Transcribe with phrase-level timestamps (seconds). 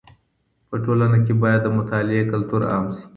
[0.69, 3.03] په ټولنه کي بايد د مطالعې کلتور عام سي.